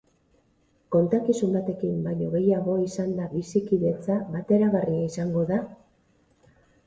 [0.93, 5.61] Kontakizun batekin baino gehiago izanda bizikidetza bateragarria izango da?